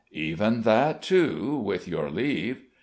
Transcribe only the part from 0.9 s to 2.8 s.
too, with your leave."